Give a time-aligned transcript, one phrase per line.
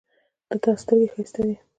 [0.49, 1.55] د تا سترګې ښایسته دي